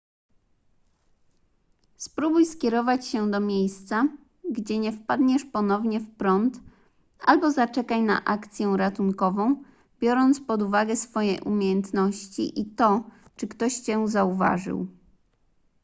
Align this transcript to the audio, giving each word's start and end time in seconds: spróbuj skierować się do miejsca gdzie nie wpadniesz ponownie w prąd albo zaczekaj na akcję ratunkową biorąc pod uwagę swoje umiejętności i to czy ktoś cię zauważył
spróbuj 1.97 2.45
skierować 2.45 3.07
się 3.07 3.31
do 3.31 3.39
miejsca 3.39 4.07
gdzie 4.49 4.79
nie 4.79 4.91
wpadniesz 4.91 5.45
ponownie 5.45 5.99
w 5.99 6.15
prąd 6.17 6.59
albo 7.19 7.51
zaczekaj 7.51 8.01
na 8.01 8.25
akcję 8.25 8.73
ratunkową 8.77 9.63
biorąc 9.99 10.41
pod 10.41 10.61
uwagę 10.61 10.95
swoje 10.95 11.41
umiejętności 11.43 12.59
i 12.59 12.65
to 12.65 13.03
czy 13.35 13.47
ktoś 13.47 13.75
cię 13.79 14.07
zauważył 14.07 14.87